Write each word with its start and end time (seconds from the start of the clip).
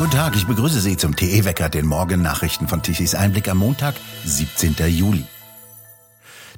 Guten 0.00 0.12
Tag, 0.12 0.34
ich 0.34 0.46
begrüße 0.46 0.80
Sie 0.80 0.96
zum 0.96 1.14
TE-Wecker, 1.14 1.68
den 1.68 1.84
Morgennachrichten 1.84 2.66
von 2.68 2.82
Tichys 2.82 3.14
Einblick 3.14 3.50
am 3.50 3.58
Montag, 3.58 3.96
17. 4.24 4.74
Juli. 4.88 5.26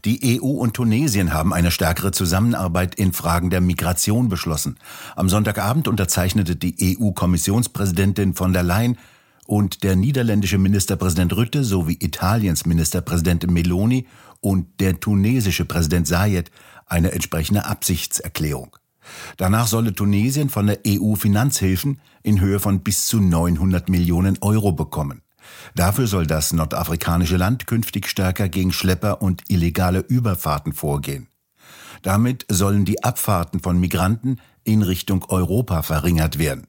Die 0.05 0.41
EU 0.41 0.47
und 0.47 0.75
Tunesien 0.75 1.33
haben 1.33 1.53
eine 1.53 1.73
stärkere 1.73 2.13
Zusammenarbeit 2.13 2.95
in 2.95 3.13
Fragen 3.13 3.51
der 3.51 3.61
Migration 3.61 4.29
beschlossen. 4.29 4.79
Am 5.17 5.29
Sonntagabend 5.29 5.89
unterzeichnete 5.89 6.55
die 6.55 6.97
EU-Kommissionspräsidentin 6.97 8.35
von 8.35 8.53
der 8.53 8.63
Leyen 8.63 8.97
und 9.45 9.83
der 9.83 9.97
niederländische 9.97 10.59
Ministerpräsident 10.59 11.35
Rütte 11.35 11.65
sowie 11.65 11.97
Italiens 11.99 12.65
Ministerpräsidentin 12.65 13.53
Meloni 13.53 14.07
und 14.41 14.79
der 14.79 15.01
tunesische 15.01 15.65
Präsident 15.65 16.07
Sayed 16.07 16.53
eine 16.87 17.11
entsprechende 17.11 17.65
Absichtserklärung. 17.65 18.77
Danach 19.37 19.67
solle 19.67 19.95
Tunesien 19.95 20.49
von 20.49 20.67
der 20.67 20.81
EU 20.87 21.15
Finanzhilfen 21.15 22.01
in 22.23 22.41
Höhe 22.41 22.61
von 22.61 22.81
bis 22.81 23.07
zu 23.07 23.21
900 23.21 23.89
Millionen 23.89 24.39
Euro 24.41 24.73
bekommen. 24.73 25.23
Dafür 25.75 26.07
soll 26.07 26.27
das 26.27 26.53
nordafrikanische 26.53 27.37
Land 27.37 27.67
künftig 27.67 28.09
stärker 28.09 28.49
gegen 28.49 28.73
Schlepper 28.73 29.23
und 29.23 29.43
illegale 29.49 30.01
Überfahrten 30.01 30.73
vorgehen. 30.73 31.29
Damit 32.03 32.47
sollen 32.49 32.85
die 32.85 33.05
Abfahrten 33.05 33.61
von 33.61 33.79
Migranten 33.79 34.39
in 34.65 34.83
Richtung 34.83 35.25
Europa 35.29 35.83
verringert 35.83 36.39
werden. 36.39 36.67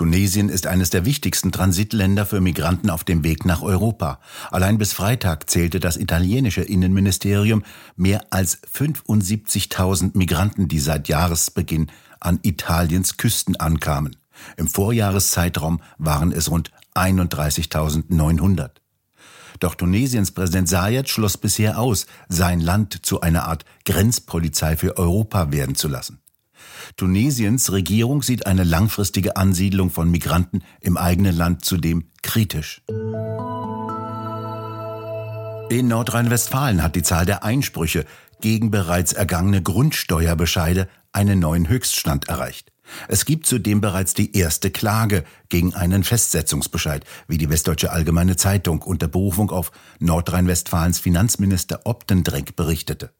Tunesien 0.00 0.48
ist 0.48 0.66
eines 0.66 0.88
der 0.88 1.04
wichtigsten 1.04 1.52
Transitländer 1.52 2.24
für 2.24 2.40
Migranten 2.40 2.88
auf 2.88 3.04
dem 3.04 3.22
Weg 3.22 3.44
nach 3.44 3.60
Europa. 3.60 4.18
Allein 4.50 4.78
bis 4.78 4.94
Freitag 4.94 5.50
zählte 5.50 5.78
das 5.78 5.98
italienische 5.98 6.62
Innenministerium 6.62 7.64
mehr 7.96 8.24
als 8.30 8.62
75.000 8.62 10.12
Migranten, 10.16 10.68
die 10.68 10.78
seit 10.78 11.08
Jahresbeginn 11.08 11.88
an 12.18 12.38
Italiens 12.40 13.18
Küsten 13.18 13.56
ankamen. 13.56 14.16
Im 14.56 14.68
Vorjahreszeitraum 14.68 15.82
waren 15.98 16.32
es 16.32 16.50
rund 16.50 16.70
31.900. 16.94 18.70
Doch 19.58 19.74
Tunesiens 19.74 20.30
Präsident 20.30 20.70
Sayed 20.70 21.10
schloss 21.10 21.36
bisher 21.36 21.78
aus, 21.78 22.06
sein 22.30 22.60
Land 22.60 23.04
zu 23.04 23.20
einer 23.20 23.44
Art 23.44 23.66
Grenzpolizei 23.84 24.78
für 24.78 24.96
Europa 24.96 25.52
werden 25.52 25.74
zu 25.74 25.88
lassen. 25.88 26.22
Tunesiens 26.96 27.72
Regierung 27.72 28.22
sieht 28.22 28.46
eine 28.46 28.64
langfristige 28.64 29.36
Ansiedlung 29.36 29.90
von 29.90 30.10
Migranten 30.10 30.62
im 30.80 30.96
eigenen 30.96 31.36
Land 31.36 31.64
zudem 31.64 32.04
kritisch. 32.22 32.82
In 35.70 35.86
Nordrhein-Westfalen 35.86 36.82
hat 36.82 36.96
die 36.96 37.02
Zahl 37.02 37.26
der 37.26 37.44
Einsprüche 37.44 38.04
gegen 38.40 38.70
bereits 38.70 39.12
ergangene 39.12 39.62
Grundsteuerbescheide 39.62 40.88
einen 41.12 41.38
neuen 41.38 41.68
Höchststand 41.68 42.28
erreicht. 42.28 42.72
Es 43.08 43.24
gibt 43.24 43.46
zudem 43.46 43.80
bereits 43.80 44.14
die 44.14 44.36
erste 44.36 44.70
Klage 44.70 45.24
gegen 45.48 45.74
einen 45.74 46.02
Festsetzungsbescheid, 46.02 47.04
wie 47.28 47.38
die 47.38 47.48
Westdeutsche 47.48 47.92
Allgemeine 47.92 48.36
Zeitung 48.36 48.82
unter 48.82 49.06
Berufung 49.06 49.50
auf 49.50 49.70
Nordrhein-Westfalens 50.00 50.98
Finanzminister 50.98 51.82
Optendreck 51.84 52.56
berichtete. 52.56 53.10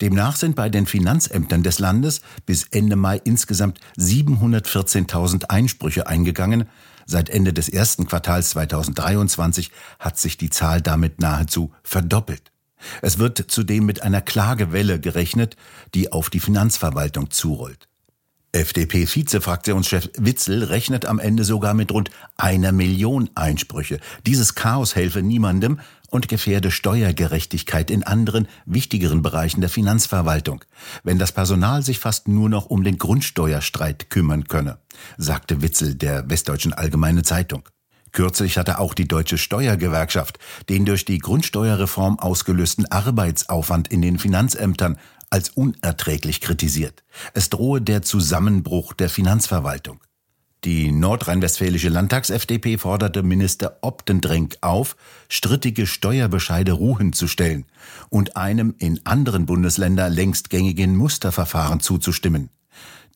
Demnach 0.00 0.36
sind 0.36 0.56
bei 0.56 0.68
den 0.68 0.86
Finanzämtern 0.86 1.62
des 1.62 1.78
Landes 1.78 2.20
bis 2.46 2.64
Ende 2.70 2.96
Mai 2.96 3.20
insgesamt 3.22 3.80
714.000 3.98 5.44
Einsprüche 5.46 6.06
eingegangen. 6.06 6.68
Seit 7.06 7.30
Ende 7.30 7.52
des 7.52 7.68
ersten 7.68 8.06
Quartals 8.06 8.50
2023 8.50 9.70
hat 9.98 10.18
sich 10.18 10.36
die 10.36 10.50
Zahl 10.50 10.80
damit 10.80 11.20
nahezu 11.20 11.72
verdoppelt. 11.82 12.52
Es 13.00 13.18
wird 13.18 13.38
zudem 13.48 13.86
mit 13.86 14.02
einer 14.02 14.20
Klagewelle 14.20 15.00
gerechnet, 15.00 15.56
die 15.94 16.12
auf 16.12 16.30
die 16.30 16.40
Finanzverwaltung 16.40 17.30
zurollt. 17.30 17.88
FDP-Vizefraktionschef 18.54 20.10
Witzel 20.18 20.64
rechnet 20.64 21.06
am 21.06 21.18
Ende 21.18 21.42
sogar 21.42 21.72
mit 21.72 21.90
rund 21.90 22.10
einer 22.36 22.70
Million 22.70 23.30
Einsprüche. 23.34 23.98
Dieses 24.26 24.54
Chaos 24.54 24.94
helfe 24.94 25.22
niemandem 25.22 25.80
und 26.12 26.28
gefährde 26.28 26.70
Steuergerechtigkeit 26.70 27.90
in 27.90 28.02
anderen, 28.02 28.46
wichtigeren 28.66 29.22
Bereichen 29.22 29.62
der 29.62 29.70
Finanzverwaltung, 29.70 30.64
wenn 31.02 31.18
das 31.18 31.32
Personal 31.32 31.82
sich 31.82 31.98
fast 31.98 32.28
nur 32.28 32.48
noch 32.48 32.66
um 32.66 32.84
den 32.84 32.98
Grundsteuerstreit 32.98 34.10
kümmern 34.10 34.44
könne, 34.44 34.78
sagte 35.16 35.62
Witzel 35.62 35.94
der 35.94 36.28
Westdeutschen 36.28 36.74
Allgemeine 36.74 37.22
Zeitung. 37.22 37.68
Kürzlich 38.12 38.58
hatte 38.58 38.78
auch 38.78 38.92
die 38.92 39.08
Deutsche 39.08 39.38
Steuergewerkschaft 39.38 40.38
den 40.68 40.84
durch 40.84 41.06
die 41.06 41.18
Grundsteuerreform 41.18 42.18
ausgelösten 42.18 42.84
Arbeitsaufwand 42.92 43.88
in 43.88 44.02
den 44.02 44.18
Finanzämtern 44.18 44.98
als 45.30 45.48
unerträglich 45.48 46.42
kritisiert. 46.42 47.04
Es 47.32 47.48
drohe 47.48 47.80
der 47.80 48.02
Zusammenbruch 48.02 48.92
der 48.92 49.08
Finanzverwaltung. 49.08 49.98
Die 50.64 50.92
nordrhein-westfälische 50.92 51.88
Landtags-FDP 51.88 52.78
forderte 52.78 53.24
Minister 53.24 53.78
Optendrenk 53.80 54.58
auf, 54.60 54.94
strittige 55.28 55.88
Steuerbescheide 55.88 56.70
ruhen 56.70 57.12
zu 57.12 57.26
stellen 57.26 57.64
und 58.10 58.36
einem 58.36 58.76
in 58.78 59.00
anderen 59.04 59.44
Bundesländern 59.44 60.12
längst 60.12 60.50
gängigen 60.50 60.96
Musterverfahren 60.96 61.80
zuzustimmen. 61.80 62.48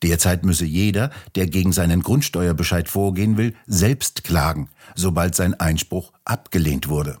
Derzeit 0.03 0.43
müsse 0.45 0.65
jeder, 0.65 1.09
der 1.35 1.47
gegen 1.47 1.71
seinen 1.71 2.01
Grundsteuerbescheid 2.01 2.89
vorgehen 2.89 3.37
will, 3.37 3.55
selbst 3.65 4.25
klagen, 4.25 4.69
sobald 4.95 5.33
sein 5.33 5.53
Einspruch 5.53 6.11
abgelehnt 6.25 6.89
wurde. 6.89 7.17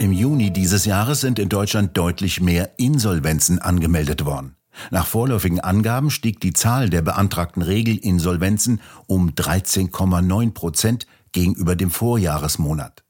Im 0.00 0.12
Juni 0.12 0.50
dieses 0.50 0.86
Jahres 0.86 1.20
sind 1.20 1.38
in 1.38 1.50
Deutschland 1.50 1.98
deutlich 1.98 2.40
mehr 2.40 2.78
Insolvenzen 2.78 3.58
angemeldet 3.58 4.24
worden. 4.24 4.56
Nach 4.90 5.06
vorläufigen 5.06 5.60
Angaben 5.60 6.10
stieg 6.10 6.40
die 6.40 6.52
Zahl 6.52 6.90
der 6.90 7.02
beantragten 7.02 7.62
Regelinsolvenzen 7.62 8.80
um 9.06 9.30
13,9 9.30 10.52
Prozent 10.52 11.06
gegenüber 11.32 11.76
dem 11.76 11.90
Vorjahresmonat. 11.90 13.04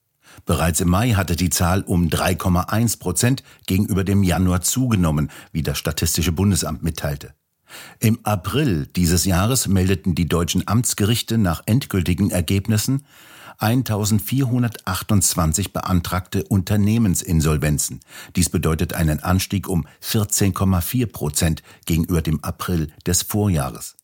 Bereits 0.46 0.80
im 0.80 0.88
Mai 0.88 1.12
hatte 1.12 1.36
die 1.36 1.50
Zahl 1.50 1.82
um 1.82 2.08
3,1 2.08 2.98
Prozent 2.98 3.42
gegenüber 3.66 4.04
dem 4.04 4.22
Januar 4.22 4.62
zugenommen, 4.62 5.30
wie 5.52 5.62
das 5.62 5.78
Statistische 5.78 6.32
Bundesamt 6.32 6.82
mitteilte. 6.82 7.34
Im 8.00 8.18
April 8.24 8.86
dieses 8.96 9.24
Jahres 9.24 9.68
meldeten 9.68 10.14
die 10.14 10.28
deutschen 10.28 10.66
Amtsgerichte 10.66 11.38
nach 11.38 11.62
endgültigen 11.66 12.30
Ergebnissen 12.30 13.04
1428 13.60 15.72
beantragte 15.72 16.44
Unternehmensinsolvenzen. 16.44 18.00
Dies 18.34 18.48
bedeutet 18.48 18.94
einen 18.94 19.20
Anstieg 19.20 19.68
um 19.68 19.86
14,4 20.02 21.06
Prozent 21.06 21.62
gegenüber 21.84 22.22
dem 22.22 22.42
April 22.42 22.90
des 23.06 23.22
Vorjahres. 23.22 23.96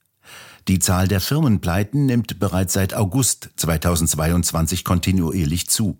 Die 0.68 0.78
Zahl 0.78 1.08
der 1.08 1.20
Firmenpleiten 1.20 2.06
nimmt 2.06 2.40
bereits 2.40 2.72
seit 2.72 2.92
August 2.92 3.50
2022 3.56 4.84
kontinuierlich 4.84 5.68
zu. 5.68 5.98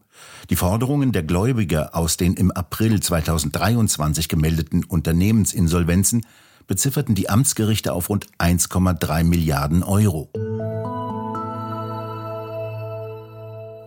Die 0.51 0.57
Forderungen 0.57 1.13
der 1.13 1.23
Gläubiger 1.23 1.95
aus 1.95 2.17
den 2.17 2.35
im 2.35 2.51
April 2.51 3.01
2023 3.01 4.29
gemeldeten 4.29 4.85
Unternehmensinsolvenzen 4.85 6.27
bezifferten 6.67 7.15
die 7.15 7.31
Amtsgerichte 7.31 7.93
auf 7.93 8.09
rund 8.09 8.27
1,3 8.39 9.23
Milliarden 9.23 9.85
Euro. 9.85 10.31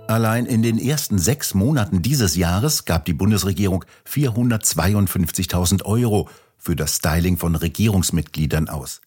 Allein 0.10 0.46
in 0.48 0.64
den 0.64 0.80
ersten 0.80 1.20
sechs 1.20 1.54
Monaten 1.54 2.02
dieses 2.02 2.36
Jahres 2.36 2.86
gab 2.86 3.06
die 3.06 3.14
Bundesregierung 3.14 3.86
452.000 4.08 5.86
Euro 5.86 6.28
für 6.58 6.76
das 6.76 6.96
Styling 6.96 7.38
von 7.38 7.54
Regierungsmitgliedern 7.54 8.70
aus. 8.70 9.02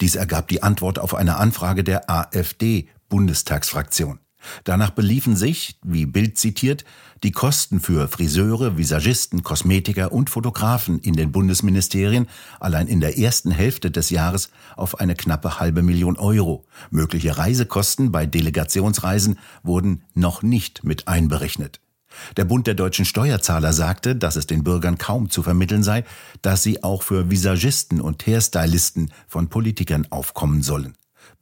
Dies 0.00 0.14
ergab 0.14 0.46
die 0.46 0.62
Antwort 0.62 1.00
auf 1.00 1.16
eine 1.16 1.38
Anfrage 1.38 1.82
der 1.82 2.08
AfD-Bundestagsfraktion. 2.08 4.20
Danach 4.64 4.90
beliefen 4.90 5.36
sich, 5.36 5.78
wie 5.82 6.06
Bild 6.06 6.38
zitiert, 6.38 6.84
die 7.22 7.32
Kosten 7.32 7.80
für 7.80 8.08
Friseure, 8.08 8.76
Visagisten, 8.76 9.42
Kosmetiker 9.42 10.12
und 10.12 10.30
Fotografen 10.30 10.98
in 10.98 11.14
den 11.14 11.32
Bundesministerien 11.32 12.28
allein 12.60 12.86
in 12.86 13.00
der 13.00 13.18
ersten 13.18 13.50
Hälfte 13.50 13.90
des 13.90 14.10
Jahres 14.10 14.50
auf 14.76 15.00
eine 15.00 15.14
knappe 15.14 15.58
halbe 15.58 15.82
Million 15.82 16.16
Euro. 16.16 16.66
Mögliche 16.90 17.38
Reisekosten 17.38 18.12
bei 18.12 18.26
Delegationsreisen 18.26 19.38
wurden 19.62 20.02
noch 20.14 20.42
nicht 20.42 20.84
mit 20.84 21.08
einberechnet. 21.08 21.80
Der 22.36 22.44
Bund 22.44 22.66
der 22.66 22.74
deutschen 22.74 23.04
Steuerzahler 23.04 23.72
sagte, 23.72 24.14
dass 24.16 24.36
es 24.36 24.46
den 24.46 24.64
Bürgern 24.64 24.98
kaum 24.98 25.30
zu 25.30 25.42
vermitteln 25.42 25.82
sei, 25.82 26.04
dass 26.42 26.62
sie 26.62 26.82
auch 26.82 27.02
für 27.02 27.30
Visagisten 27.30 28.00
und 28.00 28.26
Hairstylisten 28.26 29.10
von 29.26 29.48
Politikern 29.48 30.06
aufkommen 30.10 30.62
sollen. 30.62 30.94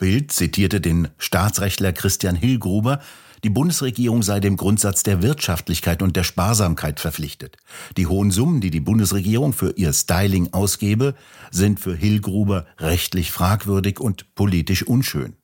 Bild 0.02 0.32
zitierte 0.32 0.81
den 0.81 1.06
Staatsrechtler 1.16 1.93
Christian 1.93 2.34
Hillgruber, 2.34 2.99
die 3.44 3.50
Bundesregierung 3.50 4.25
sei 4.25 4.40
dem 4.40 4.56
Grundsatz 4.56 5.04
der 5.04 5.22
Wirtschaftlichkeit 5.22 6.02
und 6.02 6.16
der 6.16 6.25
Sparsamkeit 6.25 6.99
verpflichtet. 6.99 7.56
Die 7.96 8.08
hohen 8.08 8.32
Summen, 8.32 8.60
die 8.60 8.72
die 8.72 8.81
Bundesregierung 8.81 9.52
für 9.52 9.70
ihr 9.76 9.93
Styling 9.93 10.52
ausgebe, 10.52 11.14
sind 11.52 11.78
für 11.78 11.94
Hillgruber 11.94 12.66
rechtlich 12.81 13.31
fragwürdig 13.31 14.00
und 14.00 14.34
politisch 14.34 14.82
unschön. 14.82 15.37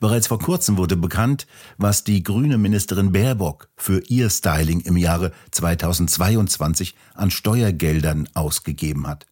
Bereits 0.00 0.28
vor 0.28 0.38
kurzem 0.38 0.78
wurde 0.78 0.96
bekannt, 0.96 1.46
was 1.76 2.02
die 2.02 2.22
grüne 2.22 2.56
Ministerin 2.56 3.12
Baerbock 3.12 3.68
für 3.76 4.02
ihr 4.08 4.30
Styling 4.30 4.80
im 4.80 4.96
Jahre 4.96 5.32
2022 5.50 6.94
an 7.12 7.30
Steuergeldern 7.30 8.26
ausgegeben 8.32 9.06
hat. 9.06 9.26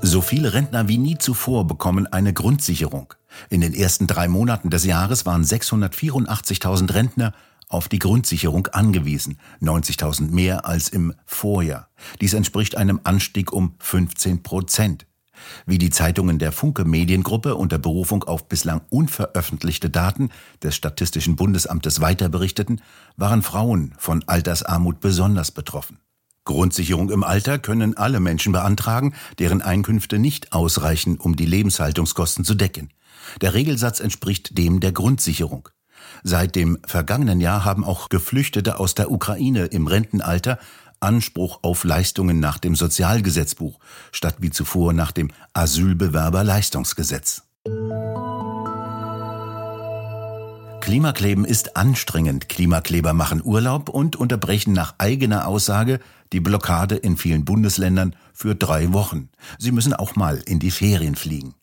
So 0.03 0.21
viele 0.21 0.53
Rentner 0.53 0.87
wie 0.87 0.97
nie 0.97 1.17
zuvor 1.17 1.67
bekommen 1.67 2.07
eine 2.07 2.33
Grundsicherung. 2.33 3.13
In 3.49 3.61
den 3.61 3.73
ersten 3.73 4.07
drei 4.07 4.27
Monaten 4.27 4.69
des 4.69 4.83
Jahres 4.83 5.25
waren 5.25 5.43
684.000 5.43 6.93
Rentner 6.93 7.33
auf 7.69 7.87
die 7.87 7.99
Grundsicherung 7.99 8.67
angewiesen, 8.67 9.37
90.000 9.61 10.31
mehr 10.31 10.65
als 10.65 10.89
im 10.89 11.13
Vorjahr. 11.25 11.87
Dies 12.19 12.33
entspricht 12.33 12.75
einem 12.75 12.99
Anstieg 13.03 13.53
um 13.53 13.75
15 13.79 14.43
Prozent. 14.43 15.05
Wie 15.65 15.77
die 15.77 15.89
Zeitungen 15.89 16.39
der 16.39 16.51
Funke 16.51 16.85
Mediengruppe 16.85 17.55
unter 17.55 17.77
Berufung 17.77 18.23
auf 18.23 18.47
bislang 18.47 18.81
unveröffentlichte 18.89 19.89
Daten 19.89 20.29
des 20.63 20.75
Statistischen 20.75 21.35
Bundesamtes 21.35 22.01
weiter 22.01 22.29
berichteten, 22.29 22.81
waren 23.17 23.41
Frauen 23.41 23.93
von 23.97 24.23
Altersarmut 24.27 24.99
besonders 24.99 25.51
betroffen. 25.51 25.99
Grundsicherung 26.43 27.11
im 27.11 27.23
Alter 27.23 27.59
können 27.59 27.95
alle 27.97 28.19
Menschen 28.19 28.51
beantragen, 28.51 29.13
deren 29.37 29.61
Einkünfte 29.61 30.17
nicht 30.17 30.53
ausreichen, 30.53 31.17
um 31.17 31.35
die 31.35 31.45
Lebenshaltungskosten 31.45 32.43
zu 32.43 32.55
decken. 32.55 32.89
Der 33.41 33.53
Regelsatz 33.53 33.99
entspricht 33.99 34.57
dem 34.57 34.79
der 34.79 34.91
Grundsicherung. 34.91 35.69
Seit 36.23 36.55
dem 36.55 36.79
vergangenen 36.85 37.39
Jahr 37.39 37.63
haben 37.63 37.83
auch 37.83 38.09
Geflüchtete 38.09 38.79
aus 38.79 38.95
der 38.95 39.11
Ukraine 39.11 39.65
im 39.65 39.87
Rentenalter 39.87 40.57
Anspruch 41.01 41.59
auf 41.63 41.83
Leistungen 41.83 42.39
nach 42.39 42.57
dem 42.57 42.75
Sozialgesetzbuch, 42.75 43.79
statt 44.11 44.35
wie 44.39 44.51
zuvor 44.51 44.93
nach 44.93 45.11
dem 45.11 45.31
Asylbewerberleistungsgesetz. 45.53 47.43
Klimakleben 50.81 51.45
ist 51.45 51.77
anstrengend. 51.77 52.49
Klimakleber 52.49 53.13
machen 53.13 53.41
Urlaub 53.43 53.87
und 53.87 54.15
unterbrechen 54.15 54.73
nach 54.73 54.95
eigener 54.97 55.47
Aussage 55.47 55.99
die 56.33 56.39
Blockade 56.39 56.95
in 56.95 57.17
vielen 57.17 57.45
Bundesländern 57.45 58.15
für 58.33 58.55
drei 58.55 58.91
Wochen. 58.91 59.29
Sie 59.57 59.71
müssen 59.71 59.93
auch 59.93 60.15
mal 60.15 60.41
in 60.45 60.59
die 60.59 60.71
Ferien 60.71 61.15
fliegen. 61.15 61.53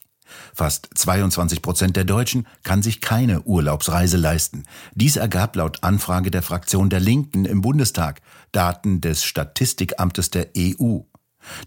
Fast 0.54 0.88
22 0.94 1.62
Prozent 1.62 1.96
der 1.96 2.04
Deutschen 2.04 2.46
kann 2.62 2.82
sich 2.82 3.00
keine 3.00 3.42
Urlaubsreise 3.42 4.16
leisten. 4.16 4.64
Dies 4.94 5.16
ergab 5.16 5.56
laut 5.56 5.82
Anfrage 5.82 6.30
der 6.30 6.42
Fraktion 6.42 6.90
der 6.90 7.00
Linken 7.00 7.44
im 7.44 7.60
Bundestag 7.60 8.20
Daten 8.52 9.00
des 9.00 9.24
Statistikamtes 9.24 10.30
der 10.30 10.48
EU. 10.56 11.00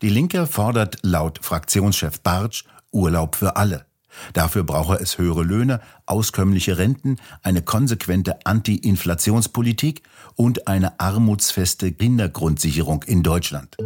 Die 0.02 0.10
Linke 0.10 0.48
fordert 0.48 0.98
laut 1.02 1.40
Fraktionschef 1.42 2.20
Bartsch 2.22 2.66
Urlaub 2.92 3.36
für 3.36 3.56
alle. 3.56 3.86
Dafür 4.34 4.64
brauche 4.64 4.96
es 4.96 5.18
höhere 5.18 5.44
Löhne, 5.44 5.80
auskömmliche 6.06 6.78
Renten, 6.78 7.16
eine 7.44 7.62
konsequente 7.62 8.46
Anti-Inflationspolitik 8.46 10.04
und 10.36 10.68
eine 10.68 11.00
armutsfeste 11.00 11.92
Kindergrundsicherung 11.94 13.04
in 13.04 13.24
Deutschland. 13.24 13.78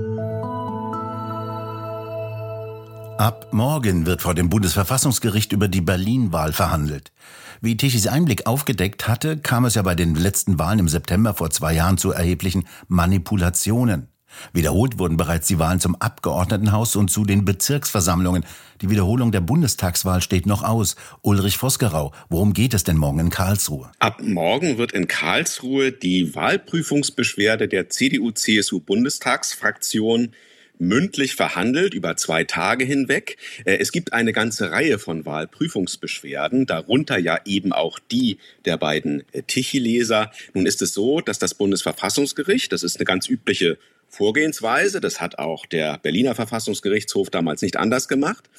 Ab 3.18 3.48
morgen 3.54 4.06
wird 4.06 4.22
vor 4.22 4.36
dem 4.36 4.50
Bundesverfassungsgericht 4.50 5.54
über 5.54 5.70
die 5.70 5.80
Berlin-Wahl 5.80 6.52
verhandelt. 6.52 7.14
Wie 7.62 7.78
Tichys 7.78 8.08
Einblick 8.08 8.46
aufgedeckt 8.46 9.08
hatte, 9.08 9.38
kam 9.38 9.64
es 9.64 9.76
ja 9.76 9.84
bei 9.84 9.96
den 9.96 10.16
letzten 10.16 10.60
Wahlen 10.60 10.80
im 10.80 10.90
September 10.90 11.34
vor 11.34 11.50
zwei 11.50 11.74
Jahren 11.74 11.98
zu 11.98 12.12
erheblichen 12.12 12.68
Manipulationen. 12.90 14.10
Wiederholt 14.52 15.00
wurden 15.00 15.16
bereits 15.16 15.48
die 15.48 15.60
Wahlen 15.60 15.80
zum 15.80 15.96
Abgeordnetenhaus 15.96 16.98
und 16.98 17.10
zu 17.10 17.24
den 17.24 17.46
Bezirksversammlungen. 17.46 18.44
Die 18.82 18.90
Wiederholung 18.90 19.32
der 19.32 19.40
Bundestagswahl 19.40 20.22
steht 20.22 20.46
noch 20.46 20.64
aus. 20.64 20.98
Ulrich 21.22 21.58
Vosgerau, 21.58 22.12
worum 22.28 22.52
geht 22.52 22.74
es 22.74 22.84
denn 22.84 22.98
morgen 22.98 23.20
in 23.20 23.30
Karlsruhe? 23.30 23.92
Ab 24.00 24.20
morgen 24.22 24.78
wird 24.78 24.92
in 24.92 25.08
Karlsruhe 25.08 25.94
die 25.94 26.36
Wahlprüfungsbeschwerde 26.36 27.70
der 27.70 27.88
CDU-CSU-Bundestagsfraktion 27.88 30.34
mündlich 30.80 31.36
verhandelt 31.36 31.94
über 31.94 32.18
zwei 32.18 32.44
Tage 32.44 32.86
hinweg. 32.86 33.38
Äh, 33.66 33.78
es 33.78 33.92
gibt 33.92 34.14
eine 34.14 34.34
ganze 34.34 34.72
Reihe 34.72 35.00
von 35.00 35.26
Wahlprüfungsbeschwerden, 35.26 36.66
darunter 36.66 37.18
ja 37.18 37.40
eben 37.46 37.74
auch 37.74 38.00
die 38.00 38.38
der 38.66 38.78
beiden 38.78 39.24
äh, 39.32 39.42
Tichy-Leser. 39.44 40.32
Nun 40.54 40.66
ist 40.66 40.82
es 40.82 40.94
so, 40.94 41.22
dass 41.22 41.40
das 41.40 41.54
Bundesverfassungsgericht, 41.54 42.72
das 42.72 42.84
ist 42.84 42.98
eine 42.98 43.06
ganz 43.06 43.30
übliche 43.30 43.78
Vorgehensweise, 44.08 45.02
das 45.02 45.20
hat 45.20 45.40
auch 45.40 45.66
der 45.66 45.98
Berliner 45.98 46.36
Verfassungsgerichtshof 46.36 47.30
damals 47.30 47.62
nicht 47.62 47.78
anders 47.78 48.08
gemacht, 48.08 48.50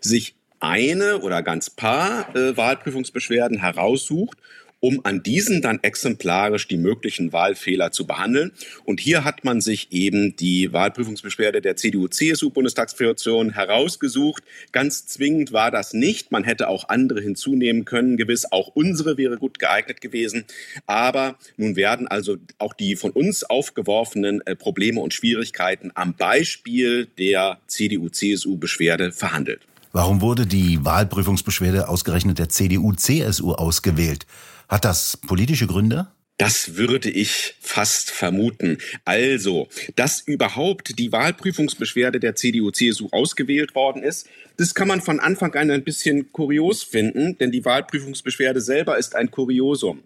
sich 0.00 0.34
eine 0.60 1.20
oder 1.20 1.42
ganz 1.42 1.70
paar 1.70 2.34
äh, 2.34 2.56
Wahlprüfungsbeschwerden 2.56 3.60
heraussucht 3.60 4.38
um 4.86 5.04
an 5.04 5.20
diesen 5.20 5.62
dann 5.62 5.80
exemplarisch 5.82 6.68
die 6.68 6.76
möglichen 6.76 7.32
Wahlfehler 7.32 7.90
zu 7.90 8.06
behandeln. 8.06 8.52
Und 8.84 9.00
hier 9.00 9.24
hat 9.24 9.42
man 9.42 9.60
sich 9.60 9.88
eben 9.90 10.36
die 10.36 10.72
Wahlprüfungsbeschwerde 10.72 11.60
der 11.60 11.74
CDU-CSU-Bundestagsfraktion 11.74 13.50
herausgesucht. 13.50 14.44
Ganz 14.70 15.08
zwingend 15.08 15.52
war 15.52 15.72
das 15.72 15.92
nicht. 15.92 16.30
Man 16.30 16.44
hätte 16.44 16.68
auch 16.68 16.88
andere 16.88 17.20
hinzunehmen 17.20 17.84
können. 17.84 18.16
Gewiss, 18.16 18.46
auch 18.52 18.68
unsere 18.74 19.18
wäre 19.18 19.38
gut 19.38 19.58
geeignet 19.58 20.00
gewesen. 20.00 20.44
Aber 20.86 21.36
nun 21.56 21.74
werden 21.74 22.06
also 22.06 22.36
auch 22.58 22.72
die 22.72 22.94
von 22.94 23.10
uns 23.10 23.42
aufgeworfenen 23.42 24.40
äh, 24.46 24.54
Probleme 24.54 25.00
und 25.00 25.14
Schwierigkeiten 25.14 25.90
am 25.96 26.14
Beispiel 26.14 27.08
der 27.18 27.58
CDU-CSU-Beschwerde 27.66 29.10
verhandelt. 29.10 29.62
Warum 29.96 30.20
wurde 30.20 30.44
die 30.44 30.84
Wahlprüfungsbeschwerde 30.84 31.88
ausgerechnet 31.88 32.38
der 32.38 32.50
CDU-CSU 32.50 33.52
ausgewählt? 33.52 34.26
Hat 34.68 34.84
das 34.84 35.16
politische 35.16 35.66
Gründe? 35.66 36.08
Das 36.36 36.76
würde 36.76 37.08
ich 37.08 37.54
fast 37.62 38.10
vermuten. 38.10 38.76
Also, 39.06 39.68
dass 39.94 40.20
überhaupt 40.20 40.98
die 40.98 41.12
Wahlprüfungsbeschwerde 41.12 42.20
der 42.20 42.36
CDU-CSU 42.36 43.08
ausgewählt 43.10 43.74
worden 43.74 44.02
ist, 44.02 44.28
das 44.58 44.74
kann 44.74 44.86
man 44.86 45.00
von 45.00 45.18
Anfang 45.18 45.54
an 45.54 45.70
ein 45.70 45.82
bisschen 45.82 46.30
kurios 46.30 46.82
finden, 46.82 47.38
denn 47.38 47.50
die 47.50 47.64
Wahlprüfungsbeschwerde 47.64 48.60
selber 48.60 48.98
ist 48.98 49.14
ein 49.14 49.30
Kuriosum. 49.30 50.02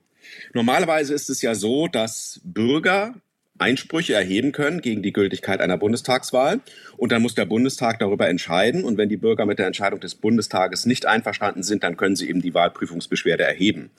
Normalerweise 0.55 1.15
ist 1.15 1.31
es 1.31 1.43
ja 1.43 1.57
so, 1.57 1.89
dass 1.89 2.41
Bürger 2.45 3.17
Einsprüche 3.61 4.15
erheben 4.15 4.53
können 4.53 4.81
gegen 4.81 5.03
die 5.03 5.13
Gültigkeit 5.13 5.61
einer 5.61 5.77
Bundestagswahl. 5.77 6.61
Und 6.97 7.13
dann 7.13 7.23
muss 7.23 7.35
der 7.35 7.47
Bundestag 7.47 7.99
darüber 7.99 8.29
entscheiden. 8.29 8.85
Und 8.85 8.99
wenn 8.99 9.09
die 9.09 9.17
Bürger 9.17 9.47
mit 9.47 9.59
der 9.59 9.67
Entscheidung 9.67 10.01
des 10.01 10.15
Bundestages 10.15 10.87
nicht 10.87 11.07
einverstanden 11.07 11.63
sind, 11.63 11.83
dann 11.83 11.97
können 11.97 12.17
sie 12.17 12.29
eben 12.29 12.43
die 12.43 12.55
Wahlprüfungsbeschwerde 12.55 13.45
erheben. 13.45 13.91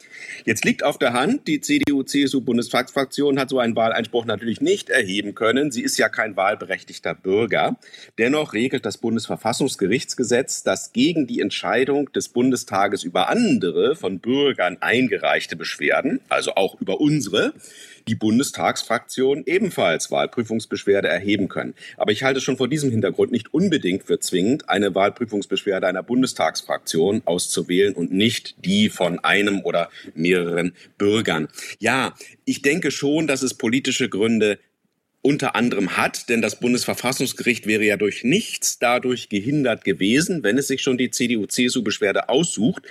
Jetzt 0.46 0.66
liegt 0.66 0.84
auf 0.84 0.98
der 0.98 1.14
Hand, 1.14 1.48
die 1.48 1.62
CDU-CSU-Bundestagsfraktion 1.62 3.40
hat 3.40 3.50
so 3.50 3.60
einen 3.60 3.76
Wahleinspruch 3.76 4.26
natürlich 4.26 4.62
nicht 4.62 4.90
erheben 4.90 5.36
können. 5.36 5.72
Sie 5.72 5.82
ist 5.82 5.98
ja 5.98 6.10
kein 6.10 6.36
wahlberechtigter 6.36 7.14
Bürger. 7.14 7.78
Dennoch 8.18 8.54
regelt 8.54 8.86
das 8.86 8.98
Bundesverfassungsgerichtsgesetz, 8.98 10.64
dass 10.64 10.94
gegen 10.94 11.28
die 11.28 11.40
Entscheidung 11.40 12.12
des 12.12 12.30
Bundestages 12.30 13.04
über 13.04 13.30
andere 13.30 13.96
von 13.96 14.20
Bürgern 14.20 14.78
eingereichte 14.80 15.56
Beschwerden, 15.56 16.22
also 16.30 16.56
auch 16.56 16.80
über 16.80 17.00
unsere, 17.00 17.54
die 18.08 18.16
Bundestagsfraktion 18.16 19.44
ebenfalls 19.46 20.12
Wahlprüfungsbeschwerde 20.12 21.08
erheben 21.08 21.48
können. 21.48 21.74
Aber 21.98 22.12
ich 22.12 22.24
halte 22.24 22.40
es 22.40 22.44
schon 22.44 22.58
vor 22.58 22.68
diesem 22.68 22.92
Hintergrund 22.92 23.32
nicht 23.32 23.54
unbedingt 23.54 24.04
für 24.04 24.20
zwingend, 24.20 24.70
eine 24.70 24.94
Wahlprüfungsbeschwerde 24.96 25.88
einer 25.88 26.04
Bundestagsfraktion 26.04 27.22
auszuwählen 27.26 27.94
und 27.94 28.12
nicht 28.12 28.56
die 28.66 28.90
von 28.90 29.20
einem 29.20 29.62
oder 29.62 29.90
mehreren 30.16 30.74
Bürgern. 30.98 31.48
Ja, 31.80 32.16
ich 32.46 32.62
denke 32.62 32.92
schon, 32.92 33.28
dass 33.28 33.42
es 33.42 33.54
politische 33.54 34.10
Gründe 34.10 34.60
unter 35.22 35.56
anderem 35.56 35.98
hat, 35.98 36.30
denn 36.30 36.42
das 36.42 36.60
Bundesverfassungsgericht 36.60 37.68
wäre 37.68 37.84
ja 37.84 37.98
durch 37.98 38.24
nichts 38.24 38.80
dadurch 38.80 39.30
gehindert 39.30 39.84
gewesen, 39.84 40.44
wenn 40.44 40.58
es 40.58 40.68
sich 40.68 40.82
schon 40.82 40.98
die 40.98 41.12
CDU-CSU-Beschwerde 41.12 42.30
aussucht, 42.30 42.84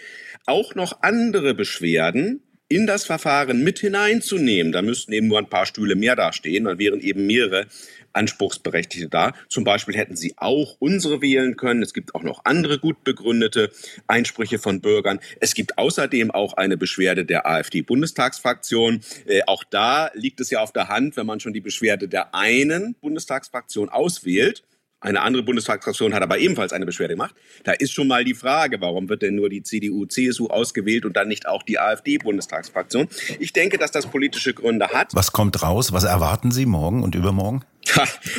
auch 0.47 0.75
noch 0.75 1.03
andere 1.03 1.55
Beschwerden 1.55 2.43
in 2.71 2.87
das 2.87 3.05
Verfahren 3.05 3.63
mit 3.65 3.81
hineinzunehmen. 3.81 4.73
Da 4.73 4.81
müssten 4.81 5.13
eben 5.13 5.27
nur 5.27 5.39
ein 5.39 5.51
paar 5.51 5.67
Stühle 5.67 5.97
mehr 5.97 6.17
dastehen, 6.17 6.65
dann 6.65 6.79
wären 6.79 7.01
eben 7.01 7.27
mehrere 7.27 7.67
Anspruchsberechtigte 8.13 9.09
da. 9.09 9.33
Zum 9.49 9.65
Beispiel 9.65 9.97
hätten 9.97 10.17
sie 10.17 10.35
auch 10.37 10.77
unsere 10.79 11.21
wählen 11.21 11.57
können. 11.57 11.83
Es 11.83 11.93
gibt 11.93 12.15
auch 12.15 12.23
noch 12.23 12.45
andere 12.45 12.79
gut 12.79 13.03
begründete 13.05 13.71
Einsprüche 14.07 14.59
von 14.59 14.81
Bürgern. 14.81 15.21
Es 15.41 15.55
gibt 15.55 15.79
außerdem 15.79 16.31
auch 16.31 16.55
eine 16.55 16.77
Beschwerde 16.77 17.25
der 17.25 17.47
AfD-Bundestagsfraktion. 17.47 19.01
Äh, 19.27 19.43
auch 19.47 19.65
da 19.65 20.11
liegt 20.15 20.41
es 20.41 20.51
ja 20.51 20.61
auf 20.61 20.73
der 20.73 20.89
Hand, 20.89 21.17
wenn 21.17 21.27
man 21.27 21.41
schon 21.41 21.53
die 21.53 21.61
Beschwerde 21.61 22.09
der 22.09 22.35
einen 22.35 22.95
Bundestagsfraktion 23.01 23.89
auswählt, 23.89 24.63
eine 25.01 25.23
andere 25.23 25.43
Bundestagsfraktion 25.43 26.13
hat 26.13 26.23
aber 26.23 26.39
ebenfalls 26.39 26.75
eine 26.75 26.85
Beschwerde 26.85 27.15
gemacht. 27.15 27.35
Da 27.65 27.73
ist 27.73 27.93
schon 27.93 28.07
mal 28.07 28.23
die 28.23 28.35
Frage, 28.35 28.81
warum 28.83 29.09
wird 29.09 29.23
denn 29.23 29.35
nur 29.35 29.49
die 29.49 29.63
CDU, 29.63 30.05
CSU 30.05 30.49
ausgewählt 30.49 31.07
und 31.07 31.17
dann 31.17 31.29
nicht 31.29 31.49
auch 31.49 31.63
die 31.63 31.79
AfD-Bundestagsfraktion? 31.79 33.09
Ich 33.39 33.55
denke, 33.55 33.79
dass 33.79 33.91
das 33.91 34.07
politische 34.07 34.53
Gründe 34.53 34.89
hat. 34.89 35.15
Was 35.15 35.33
kommt 35.33 35.63
raus? 35.63 35.93
Was 35.93 36.05
erwarten 36.05 36.51
Sie 36.51 36.67
morgen 36.67 37.03
und 37.03 37.15
übermorgen? 37.15 37.65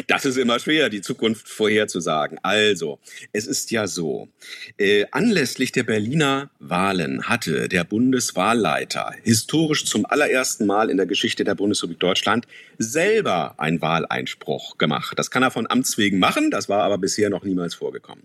Das 0.08 0.25
ist 0.25 0.38
immer 0.38 0.60
schwer, 0.60 0.89
die 0.89 1.01
Zukunft 1.01 1.48
vorherzusagen. 1.48 2.39
Also, 2.43 3.00
es 3.34 3.48
ist 3.48 3.72
ja 3.72 3.88
so, 3.88 4.29
äh, 4.77 5.05
anlässlich 5.12 5.72
der 5.72 5.84
Berliner 5.84 6.50
Wahlen 6.60 7.24
hatte 7.24 7.67
der 7.67 7.84
Bundeswahlleiter 7.84 9.13
historisch 9.24 9.86
zum 9.86 10.05
allerersten 10.05 10.65
Mal 10.65 10.89
in 10.89 10.98
der 10.98 11.05
Geschichte 11.05 11.43
der 11.43 11.55
Bundesrepublik 11.55 12.00
Deutschland 12.00 12.48
selber 12.77 13.55
einen 13.58 13.81
Wahleinspruch 13.81 14.77
gemacht. 14.77 15.17
Das 15.17 15.31
kann 15.31 15.43
er 15.43 15.51
von 15.51 15.70
Amts 15.70 15.98
wegen 15.98 16.20
machen, 16.20 16.51
das 16.51 16.70
war 16.70 16.84
aber 16.84 16.98
bisher 16.98 17.29
noch 17.29 17.43
niemals 17.43 17.75
vorgekommen. 17.75 18.24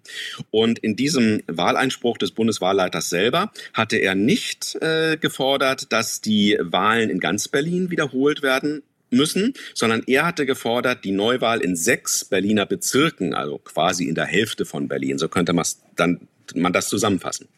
Und 0.51 0.79
in 0.79 0.97
diesem 0.97 1.43
Wahleinspruch 1.47 2.19
des 2.19 2.33
Bundeswahlleiters 2.33 3.11
selber 3.11 3.53
hatte 3.73 3.97
er 3.97 4.15
nicht 4.15 4.77
äh, 4.77 5.17
gefordert, 5.21 5.93
dass 5.93 6.21
die 6.21 6.57
Wahlen 6.61 7.11
in 7.11 7.21
ganz 7.21 7.49
Berlin 7.49 7.91
wiederholt 7.91 8.43
werden 8.43 8.83
müssen, 9.17 9.55
sondern 9.75 10.03
er 10.07 10.27
hatte 10.27 10.47
gefordert, 10.47 11.05
die 11.05 11.13
Neuwahl 11.13 11.61
in 11.61 11.77
sechs 11.77 12.25
Berliner 12.25 12.67
Bezirken, 12.67 13.35
also 13.35 13.59
quasi 13.59 14.05
in 14.05 14.15
der 14.15 14.27
Hälfte 14.27 14.65
von 14.65 14.89
Berlin, 14.89 15.19
so 15.19 15.29
könnte 15.29 15.53
man 15.53 15.67
dann 15.97 16.29
man 16.55 16.73
das 16.73 16.89
zusammenfassen. 16.89 17.49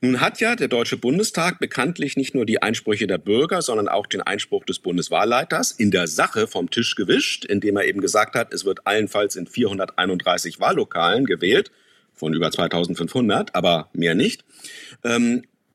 Nun 0.00 0.20
hat 0.20 0.40
ja 0.40 0.56
der 0.56 0.68
Deutsche 0.68 0.96
Bundestag 0.96 1.60
bekanntlich 1.60 2.16
nicht 2.16 2.34
nur 2.34 2.46
die 2.46 2.62
Einsprüche 2.62 3.06
der 3.06 3.18
Bürger, 3.18 3.62
sondern 3.62 3.88
auch 3.88 4.06
den 4.06 4.22
Einspruch 4.22 4.64
des 4.64 4.80
Bundeswahlleiters 4.80 5.72
in 5.72 5.90
der 5.90 6.08
Sache 6.08 6.46
vom 6.46 6.70
Tisch 6.70 6.94
gewischt, 6.96 7.44
indem 7.44 7.76
er 7.76 7.84
eben 7.84 8.00
gesagt 8.00 8.34
hat, 8.34 8.52
es 8.52 8.64
wird 8.64 8.86
allenfalls 8.86 9.36
in 9.36 9.46
431 9.46 10.60
Wahllokalen 10.60 11.26
gewählt, 11.26 11.70
von 12.14 12.34
über 12.34 12.50
2500, 12.50 13.54
aber 13.54 13.88
mehr 13.92 14.14
nicht. 14.16 14.44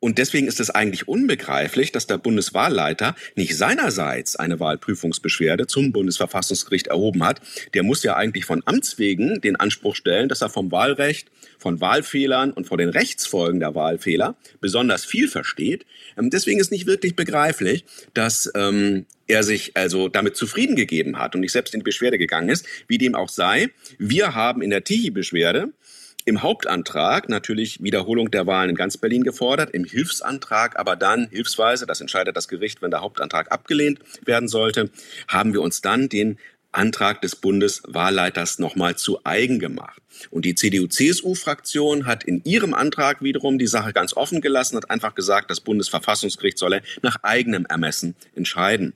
Und 0.04 0.18
deswegen 0.18 0.48
ist 0.48 0.60
es 0.60 0.70
eigentlich 0.70 1.08
unbegreiflich, 1.08 1.94
dass 1.94 2.08
der 2.08 2.18
Bundeswahlleiter 2.18 3.16
nicht 3.36 3.56
seinerseits 3.56 4.36
eine 4.36 4.60
Wahlprüfungsbeschwerde 4.60 5.66
zum 5.66 5.94
Bundesverfassungsgericht 5.94 6.88
erhoben 6.88 7.24
hat. 7.24 7.40
Der 7.74 7.84
muss 7.84 8.04
ja 8.04 8.18
eigentlich 8.18 8.44
von 8.44 8.62
Amts 8.66 9.00
wegen 9.00 9.40
den 9.40 9.56
Anspruch 9.56 9.96
stellen, 9.96 10.28
dass 10.28 10.42
er 10.42 10.50
vom 10.50 10.74
Wahlrecht, 10.74 11.32
von 11.58 11.80
Wahlfehlern 11.80 12.52
und 12.52 12.68
von 12.68 12.80
den 12.80 12.90
Rechtsfolgen 12.90 13.62
der 13.62 13.76
Wahlfehler 13.76 14.36
besonders 14.60 15.06
viel 15.06 15.30
versteht. 15.30 15.86
Ähm, 16.18 16.30
deswegen 16.30 16.60
ist 16.60 16.74
nicht 16.74 16.86
wirklich 16.86 17.16
begreiflich, 17.16 17.86
dass 18.14 18.52
ähm, 18.56 19.06
er 19.28 19.44
sich 19.44 19.78
also 19.78 20.10
damit 20.10 20.36
zufrieden 20.36 20.76
gegeben 20.76 21.18
hat 21.18 21.34
und 21.34 21.40
nicht 21.40 21.54
selbst 21.54 21.74
in 21.74 21.80
die 21.80 21.86
Beschwerde 21.86 22.18
gegangen 22.18 22.50
ist. 22.50 22.66
Wie 22.90 22.98
dem 22.98 23.16
auch 23.16 23.30
sei, 23.30 23.70
wir 24.00 24.36
haben 24.36 24.62
in 24.62 24.70
der 24.70 24.84
Tichy-Beschwerde 24.84 25.72
im 26.26 26.42
Hauptantrag 26.42 27.30
natürlich 27.30 27.84
Wiederholung 27.84 28.32
der 28.32 28.48
Wahlen 28.48 28.72
in 28.72 28.76
ganz 28.76 28.98
Berlin 28.98 29.24
gefordert, 29.24 29.72
im 29.72 29.86
Hilfsantrag 29.86 30.80
aber 30.80 30.96
dann 30.96 31.28
hilfsweise, 31.30 31.86
das 31.86 32.02
entscheidet 32.02 32.36
das 32.36 32.48
Gericht, 32.48 32.82
wenn 32.82 32.92
der 32.92 33.02
Hauptantrag 33.02 33.52
abgelehnt 33.52 34.00
werden 34.26 34.48
sollte, 34.48 34.90
haben 35.28 35.54
wir 35.54 35.62
uns 35.62 35.82
dann 35.82 36.10
den 36.10 36.38
Antrag 36.74 37.22
des 37.22 37.36
Bundeswahlleiters 37.36 38.60
nochmal 38.60 38.96
zu 38.96 39.20
eigen 39.24 39.60
gemacht. 39.60 40.02
Und 40.32 40.46
die 40.46 40.56
CDU-CSU-Fraktion 40.56 42.06
hat 42.06 42.24
in 42.24 42.42
ihrem 42.44 42.74
Antrag 42.74 43.22
wiederum 43.22 43.58
die 43.58 43.68
Sache 43.68 43.94
ganz 43.94 44.16
offen 44.16 44.42
gelassen, 44.42 44.78
hat 44.78 44.90
einfach 44.90 45.16
gesagt, 45.16 45.52
das 45.52 45.62
Bundesverfassungsgericht 45.62 46.58
solle 46.58 46.82
nach 47.02 47.18
eigenem 47.24 47.66
Ermessen 47.66 48.16
entscheiden. 48.36 48.94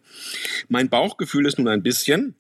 Mein 0.68 0.90
Bauchgefühl 0.90 1.46
ist 1.46 1.60
nun 1.60 1.68
ein 1.68 1.84
bisschen, 1.84 2.36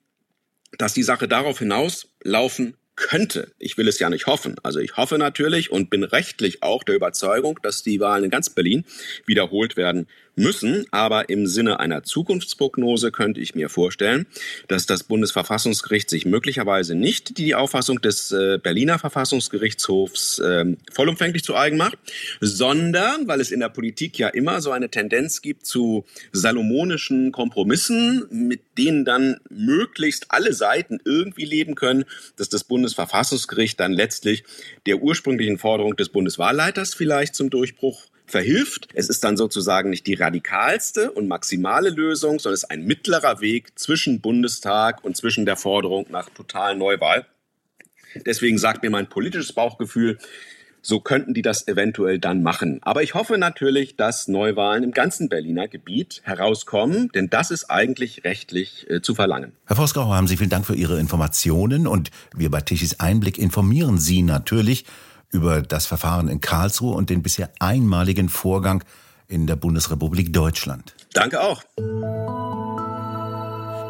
dass 0.77 0.94
die 0.94 1.03
Sache 1.03 1.27
darauf 1.27 1.60
hinauslaufen 1.60 2.75
könnte, 2.98 3.54
ich 3.60 3.77
will 3.77 3.88
es 3.88 4.00
ja 4.00 4.10
nicht 4.10 4.27
hoffen, 4.27 4.56
also 4.63 4.80
ich 4.80 4.98
hoffe 4.98 5.18
natürlich 5.18 5.72
und 5.72 5.89
bin 5.89 6.04
rechtlich 6.04 6.63
auch 6.63 6.84
der 6.84 6.96
Überzeugung, 6.96 7.60
dass 7.63 7.84
die 7.84 8.01
Wahlen 8.01 8.25
in 8.25 8.30
ganz 8.30 8.50
Berlin 8.50 8.84
wiederholt 9.25 9.77
werden 9.77 10.08
müssen. 10.38 10.86
Aber 10.91 11.29
im 11.29 11.48
Sinne 11.48 11.79
einer 11.79 12.03
Zukunftsprognose 12.03 13.12
könnte 13.12 13.41
ich 13.41 13.56
mir 13.56 13.70
vorstellen, 13.70 14.27
dass 14.67 14.86
das 14.86 15.03
Bundesverfassungsgericht 15.03 16.10
sich 16.10 16.25
möglicherweise 16.25 16.96
nicht 16.96 17.38
die 17.38 17.56
Auffassung 17.56 18.01
des 18.01 18.32
äh, 18.32 18.60
Berliner 18.62 19.00
Verfassungsgerichtshofs 19.00 20.39
äh, 20.39 20.65
vollumfänglich 20.91 21.44
zu 21.44 21.56
eigen 21.56 21.77
macht, 21.77 21.98
sondern, 22.39 23.27
weil 23.27 23.41
es 23.41 23.51
in 23.51 23.60
der 23.60 23.70
Politik 23.70 24.17
ja 24.17 24.29
immer 24.29 24.62
so 24.62 24.72
eine 24.72 24.89
Tendenz 24.89 25.41
gibt 25.41 25.65
zu 25.65 26.06
salomonischen 26.32 27.32
Kompromissen, 27.32 28.25
mit 28.29 28.62
denen 28.77 29.06
dann 29.06 29.38
möglichst 29.50 30.32
alle 30.32 30.53
Seiten 30.53 31.00
irgendwie 31.03 31.46
leben 31.46 31.75
können, 31.75 32.06
dass 32.36 32.50
das 32.50 32.63
Bundesverfassungsgericht 32.63 33.79
dann 33.79 33.94
letztlich 33.94 34.44
der 34.86 35.01
ursprünglichen 35.01 35.58
Forderung 35.58 35.96
des 35.96 36.10
Bundeswahlleiters 36.10 36.94
vielleicht 36.94 37.36
zum 37.36 37.50
Durchbruch 37.50 38.08
verhilft. 38.27 38.89
Es 38.93 39.10
ist 39.10 39.24
dann 39.24 39.38
sozusagen 39.38 39.89
nicht 39.89 40.05
die 40.05 40.13
radikalste 40.13 41.12
und 41.12 41.27
maximale 41.27 41.89
Lösung, 41.89 42.39
sondern 42.39 42.53
es 42.55 42.63
ist 42.63 42.72
ein 42.72 42.86
mittlerer 42.86 43.41
Weg 43.41 43.79
zwischen 43.79 44.22
Bundestag 44.22 45.03
und 45.03 45.17
zwischen 45.17 45.46
der 45.46 45.55
Forderung 45.55 46.05
nach 46.10 46.29
totalen 46.29 46.77
Neuwahl. 46.77 47.25
Deswegen 48.25 48.57
sagt 48.57 48.84
mir 48.84 48.89
mein 48.89 49.07
politisches 49.07 49.53
Bauchgefühl, 49.53 50.17
so 50.81 51.01
könnten 51.01 51.34
die 51.34 51.41
das 51.41 51.67
eventuell 51.67 52.17
dann 52.17 52.43
machen. 52.43 52.79
Aber 52.81 53.03
ich 53.03 53.13
hoffe 53.13 53.38
natürlich, 53.38 53.98
dass 53.98 54.27
Neuwahlen 54.27 54.84
im 54.84 54.91
ganzen 54.91 55.27
Berliner 55.27 55.67
Gebiet 55.67 56.22
herauskommen, 56.24 57.10
denn 57.13 57.29
das 57.29 57.51
ist 57.51 57.69
eigentlich 57.69 58.24
rechtlich 58.24 58.89
äh, 58.89 59.01
zu 59.01 59.13
verlangen. 59.13 59.51
Herr 59.65 59.77
Vosgrau, 59.77 60.13
haben 60.13 60.27
Sie 60.27 60.38
vielen 60.38 60.50
Dank 60.50 60.65
für 60.65 60.75
Ihre 60.75 61.00
Informationen 61.00 61.88
und 61.88 62.12
wir 62.34 62.50
bei 62.50 62.62
Tichys 62.62 63.00
Einblick 63.00 63.38
informieren 63.38 63.98
Sie 63.98 64.22
natürlich 64.22 64.86
über 65.31 65.62
das 65.62 65.86
Verfahren 65.86 66.27
in 66.27 66.41
Karlsruhe 66.41 66.96
und 66.96 67.10
den 67.10 67.24
bisher 67.24 67.50
einmaligen 67.60 68.29
Vorgang 68.29 68.84
in 69.27 69.48
der 69.48 69.55
Bundesrepublik 69.55 70.34
Deutschland. 70.34 70.96
Danke 71.13 71.41
auch. 71.41 71.63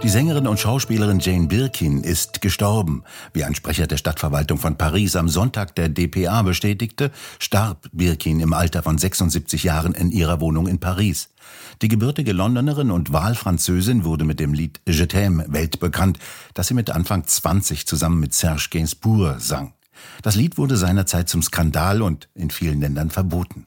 Die 0.04 0.10
Sängerin 0.10 0.46
und 0.46 0.60
Schauspielerin 0.60 1.20
Jane 1.20 1.48
Birkin 1.48 2.04
ist 2.04 2.42
gestorben. 2.42 3.04
Wie 3.34 3.44
ein 3.44 3.56
Sprecher 3.56 3.88
der 3.88 3.98
Stadtverwaltung 3.98 4.60
von 4.60 4.78
Paris 4.78 5.16
am 5.16 5.28
Sonntag 5.28 5.76
der 5.76 5.90
DPA 5.90 6.44
bestätigte, 6.44 7.12
starb 7.40 7.90
Birkin 7.92 8.40
im 8.40 8.54
Alter 8.54 8.84
von 8.84 9.00
76 9.00 9.64
Jahren 9.64 9.96
in 9.96 10.12
ihrer 10.12 10.40
Wohnung 10.40 10.68
in 10.68 10.80
Paris. 10.80 11.30
Die 11.82 11.88
gebürtige 11.88 12.32
Londonerin 12.32 12.92
und 12.92 13.12
Wahlfranzösin 13.12 14.04
wurde 14.04 14.24
mit 14.24 14.40
dem 14.40 14.54
Lied 14.54 14.80
Je 14.88 15.06
t'aime 15.06 15.52
weltbekannt, 15.52 16.20
das 16.54 16.68
sie 16.68 16.76
mit 16.76 16.92
Anfang 16.92 17.26
20 17.26 17.88
zusammen 17.88 18.20
mit 18.20 18.36
Serge 18.36 18.68
Gainsbourg 18.70 19.40
sang. 19.40 19.74
Das 20.22 20.36
Lied 20.36 20.58
wurde 20.58 20.78
seinerzeit 20.78 21.30
zum 21.30 21.42
Skandal 21.42 22.02
und 22.02 22.30
in 22.34 22.50
vielen 22.50 22.82
Ländern 22.82 23.10
verboten. 23.10 23.66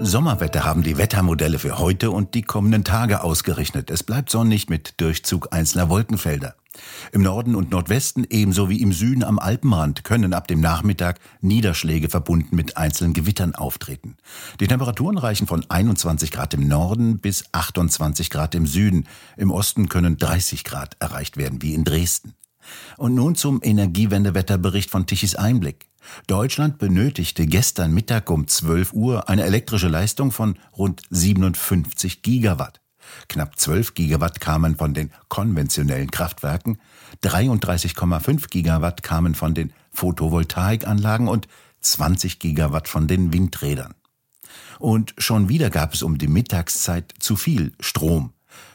Sommerwetter 0.00 0.64
haben 0.64 0.82
die 0.82 0.98
Wettermodelle 0.98 1.58
für 1.58 1.78
heute 1.78 2.10
und 2.10 2.34
die 2.34 2.42
kommenden 2.42 2.84
Tage 2.84 3.22
ausgerechnet. 3.22 3.90
Es 3.90 4.02
bleibt 4.02 4.28
sonnig 4.28 4.68
mit 4.68 5.00
Durchzug 5.00 5.52
einzelner 5.52 5.88
Wolkenfelder. 5.88 6.56
Im 7.12 7.22
Norden 7.22 7.54
und 7.54 7.70
Nordwesten 7.70 8.26
ebenso 8.28 8.68
wie 8.68 8.82
im 8.82 8.92
Süden 8.92 9.22
am 9.22 9.38
Alpenrand 9.38 10.04
können 10.04 10.34
ab 10.34 10.48
dem 10.48 10.60
Nachmittag 10.60 11.20
Niederschläge 11.40 12.08
verbunden 12.08 12.56
mit 12.56 12.76
einzelnen 12.76 13.12
Gewittern 13.12 13.54
auftreten. 13.54 14.16
Die 14.60 14.66
Temperaturen 14.66 15.16
reichen 15.16 15.46
von 15.46 15.64
21 15.68 16.30
Grad 16.32 16.54
im 16.54 16.66
Norden 16.66 17.18
bis 17.20 17.44
28 17.52 18.30
Grad 18.30 18.54
im 18.54 18.66
Süden. 18.66 19.06
Im 19.36 19.50
Osten 19.50 19.88
können 19.88 20.18
30 20.18 20.64
Grad 20.64 20.96
erreicht 20.98 21.36
werden, 21.36 21.62
wie 21.62 21.74
in 21.74 21.84
Dresden. 21.84 22.34
Und 22.96 23.14
nun 23.14 23.34
zum 23.34 23.60
Energiewendewetterbericht 23.62 24.90
von 24.90 25.06
Tichys 25.06 25.34
Einblick. 25.34 25.88
Deutschland 26.26 26.78
benötigte 26.78 27.46
gestern 27.46 27.94
Mittag 27.94 28.30
um 28.30 28.46
12 28.46 28.92
Uhr 28.92 29.28
eine 29.28 29.44
elektrische 29.44 29.88
Leistung 29.88 30.32
von 30.32 30.58
rund 30.76 31.02
57 31.10 32.22
Gigawatt. 32.22 32.80
Knapp 33.28 33.58
12 33.58 33.94
Gigawatt 33.94 34.40
kamen 34.40 34.76
von 34.76 34.94
den 34.94 35.10
konventionellen 35.28 36.10
Kraftwerken, 36.10 36.78
33,5 37.22 38.48
Gigawatt 38.48 39.02
kamen 39.02 39.34
von 39.34 39.54
den 39.54 39.72
Photovoltaikanlagen 39.92 41.28
und 41.28 41.48
20 41.80 42.38
Gigawatt 42.38 42.88
von 42.88 43.06
den 43.06 43.32
Windrädern. 43.32 43.94
Und 44.78 45.14
schon 45.18 45.48
wieder 45.48 45.70
gab 45.70 45.94
es 45.94 46.02
um 46.02 46.18
die 46.18 46.28
Mittagszeit 46.28 47.14
zu 47.18 47.36
viel 47.36 47.72
Strom. 47.80 48.33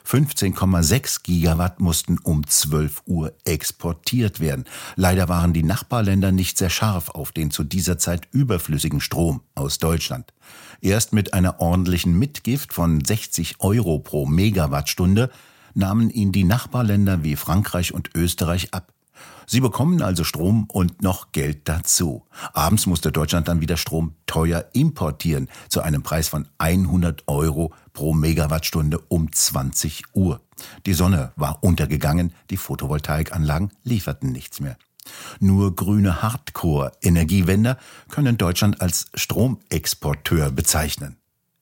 15,6 0.09 1.21
Gigawatt 1.21 1.79
mussten 1.79 2.17
um 2.17 2.47
12 2.47 3.03
Uhr 3.05 3.33
exportiert 3.45 4.39
werden. 4.39 4.65
Leider 4.95 5.29
waren 5.29 5.53
die 5.53 5.61
Nachbarländer 5.61 6.31
nicht 6.31 6.57
sehr 6.57 6.71
scharf 6.71 7.09
auf 7.09 7.31
den 7.31 7.51
zu 7.51 7.63
dieser 7.63 7.99
Zeit 7.99 8.27
überflüssigen 8.31 9.01
Strom 9.01 9.41
aus 9.53 9.77
Deutschland. 9.77 10.33
Erst 10.81 11.13
mit 11.13 11.35
einer 11.35 11.61
ordentlichen 11.61 12.17
Mitgift 12.17 12.73
von 12.73 13.05
60 13.05 13.57
Euro 13.59 13.99
pro 13.99 14.25
Megawattstunde 14.25 15.29
nahmen 15.75 16.09
ihn 16.09 16.31
die 16.31 16.43
Nachbarländer 16.43 17.23
wie 17.23 17.35
Frankreich 17.35 17.93
und 17.93 18.09
Österreich 18.15 18.73
ab. 18.73 18.91
Sie 19.47 19.61
bekommen 19.61 20.01
also 20.01 20.23
Strom 20.23 20.67
und 20.71 21.01
noch 21.01 21.31
Geld 21.31 21.67
dazu. 21.67 22.25
Abends 22.53 22.85
musste 22.85 23.11
Deutschland 23.11 23.47
dann 23.47 23.61
wieder 23.61 23.77
Strom 23.77 24.13
teuer 24.27 24.65
importieren, 24.73 25.49
zu 25.69 25.81
einem 25.81 26.03
Preis 26.03 26.27
von 26.27 26.47
100 26.59 27.23
Euro 27.27 27.73
pro 27.93 28.13
Megawattstunde 28.13 28.99
um 29.07 29.31
20 29.31 30.03
Uhr. 30.13 30.41
Die 30.85 30.93
Sonne 30.93 31.31
war 31.35 31.63
untergegangen, 31.63 32.33
die 32.49 32.57
Photovoltaikanlagen 32.57 33.71
lieferten 33.83 34.31
nichts 34.31 34.59
mehr. 34.59 34.77
Nur 35.39 35.75
grüne 35.75 36.21
Hardcore-Energiewender 36.21 37.77
können 38.09 38.38
Deutschland 38.38 38.81
als 38.81 39.07
Stromexporteur 39.15 40.51
bezeichnen. 40.51 41.18